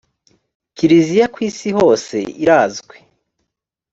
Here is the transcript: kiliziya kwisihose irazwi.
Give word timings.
kiliziya 0.75 1.25
kwisihose 1.33 2.17
irazwi. 2.43 2.97